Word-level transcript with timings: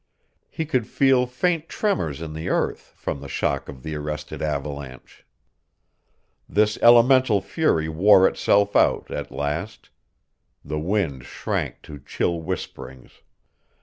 He 0.49 0.65
could 0.65 0.87
feel 0.87 1.27
faint 1.27 1.69
tremors 1.69 2.23
in 2.23 2.33
the 2.33 2.49
earth 2.49 2.91
from 2.95 3.21
the 3.21 3.27
shock 3.27 3.69
of 3.69 3.83
the 3.83 3.93
arrested 3.93 4.41
avalanche. 4.41 5.27
This 6.49 6.79
elemental 6.81 7.39
fury 7.39 7.87
wore 7.87 8.27
itself 8.27 8.75
out 8.75 9.11
at 9.11 9.29
last. 9.29 9.91
The 10.65 10.79
wind 10.79 11.25
shrank 11.25 11.83
to 11.83 11.99
chill 11.99 12.41
whisperings. 12.41 13.21